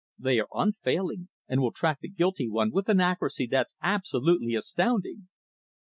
They 0.17 0.39
are 0.39 0.47
unfailing, 0.55 1.29
and 1.47 1.61
will 1.61 1.71
track 1.71 1.99
the 2.01 2.09
guilty 2.09 2.49
one 2.49 2.71
with 2.71 2.89
an 2.89 2.99
accuracy 2.99 3.45
that's 3.45 3.75
absolutely 3.83 4.55
astounding." 4.55 5.27